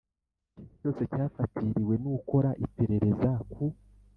Ikintu 0.53 0.67
cyose 0.79 1.01
cyafatiriwe 1.11 1.93
n 2.03 2.05
ukora 2.15 2.49
iperereza 2.65 3.31
ku 3.51 3.63